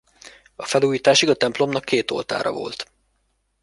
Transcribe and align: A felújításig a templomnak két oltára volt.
A 0.55 0.65
felújításig 0.65 1.29
a 1.29 1.35
templomnak 1.35 1.85
két 1.85 2.11
oltára 2.11 2.51
volt. 2.51 2.91